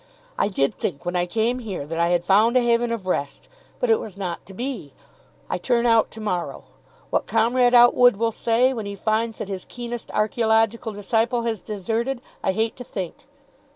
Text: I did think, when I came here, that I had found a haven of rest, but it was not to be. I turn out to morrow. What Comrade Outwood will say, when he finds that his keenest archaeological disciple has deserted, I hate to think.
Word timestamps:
I 0.35 0.47
did 0.47 0.73
think, 0.79 1.05
when 1.05 1.15
I 1.15 1.27
came 1.27 1.59
here, 1.59 1.85
that 1.85 1.99
I 1.99 2.07
had 2.07 2.25
found 2.25 2.57
a 2.57 2.61
haven 2.61 2.91
of 2.91 3.05
rest, 3.05 3.47
but 3.79 3.91
it 3.91 3.99
was 3.99 4.17
not 4.17 4.43
to 4.47 4.53
be. 4.55 4.93
I 5.47 5.59
turn 5.59 5.85
out 5.85 6.09
to 6.09 6.19
morrow. 6.19 6.63
What 7.11 7.27
Comrade 7.27 7.75
Outwood 7.75 8.15
will 8.15 8.31
say, 8.31 8.73
when 8.73 8.87
he 8.87 8.95
finds 8.95 9.37
that 9.37 9.47
his 9.47 9.63
keenest 9.63 10.09
archaeological 10.09 10.91
disciple 10.91 11.43
has 11.43 11.61
deserted, 11.61 12.19
I 12.43 12.51
hate 12.53 12.75
to 12.77 12.83
think. 12.83 13.27